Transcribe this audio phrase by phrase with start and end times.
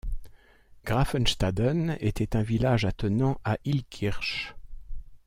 [0.83, 4.55] Graffenstaden était un village attenant à Illkirch.